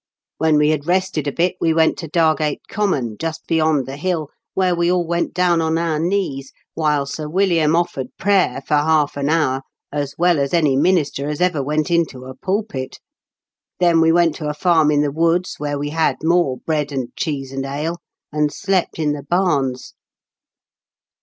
When 0.39 0.57
we 0.57 0.69
had 0.71 0.87
rested 0.87 1.27
a 1.27 1.31
bit 1.31 1.57
we 1.61 1.75
went 1.75 1.95
to 1.99 2.07
Dargate 2.07 2.61
Common, 2.67 3.17
just 3.19 3.45
beyond 3.45 3.85
the 3.85 3.97
hill, 3.97 4.31
where 4.55 4.73
we 4.75 4.91
all 4.91 5.05
went 5.05 5.31
down 5.31 5.61
on 5.61 5.77
our 5.77 5.99
knees, 5.99 6.51
while 6.73 7.05
Sir 7.05 7.29
William 7.29 7.75
offered 7.75 8.07
prayer 8.17 8.63
for 8.67 8.73
half 8.77 9.15
an 9.15 9.29
hour 9.29 9.61
as 9.91 10.15
weU 10.15 10.43
aa 10.43 10.57
any 10.57 10.75
minister 10.75 11.29
as 11.29 11.39
ever 11.39 11.61
went 11.61 11.91
into 11.91 12.25
a 12.25 12.33
pulpit. 12.33 12.97
Then 13.79 14.01
we 14.01 14.11
went 14.11 14.33
to 14.37 14.49
a 14.49 14.55
farm 14.55 14.89
in 14.89 15.01
the 15.01 15.11
woods, 15.11 15.57
where 15.59 15.77
we 15.77 15.89
had 15.91 16.15
more 16.23 16.57
bread 16.65 16.91
and 16.91 17.15
cheese 17.15 17.51
and 17.51 17.63
ale, 17.63 17.99
and 18.33 18.51
slept 18.51 18.97
in 18.97 19.11
the 19.11 19.21
bams. 19.21 19.93